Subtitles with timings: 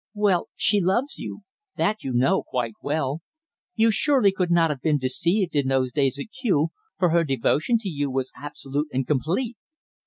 [0.15, 1.41] "Well, she loves you.
[1.77, 3.21] That you know quite well.
[3.75, 7.77] You surely could not have been deceived in those days at Kew, for her devotion
[7.81, 9.57] to you was absolute and complete."